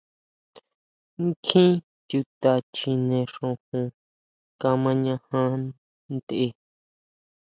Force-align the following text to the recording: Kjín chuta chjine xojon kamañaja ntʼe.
Kjín 1.45 1.71
chuta 2.07 2.51
chjine 2.75 3.19
xojon 3.33 3.85
kamañaja 4.61 5.41
ntʼe. 6.15 6.43